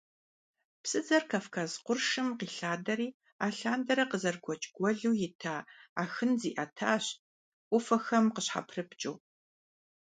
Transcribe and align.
Псыдзэр 0.81 1.23
Кавказ 1.31 1.71
къуршым 1.85 2.27
къилъадэри, 2.39 3.09
алъандэрэ 3.45 4.03
къызэрыгуэкӀ 4.11 4.67
гуэлу 4.75 5.13
ита 5.25 5.55
Ахын 6.01 6.31
зиӀэтащ, 6.39 7.05
Ӏуфэхэм 7.69 8.25
къыщхьэпрыпкӀыу. 8.33 9.15